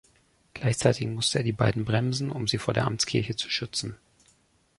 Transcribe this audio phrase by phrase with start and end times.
[0.55, 3.97] Gleichzeitig musste er die beiden bremsen, um sie vor der Amtskirche zu schützen.